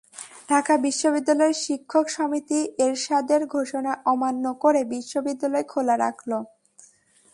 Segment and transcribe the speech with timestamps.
[0.49, 6.31] ঢাকা বিশ্ববিদ্যালয়ের শিক্ষক সমিতি এরশাদের ঘোষণা অমান্য করে বিশ্ববিদ্যালয় খোলা রাখল।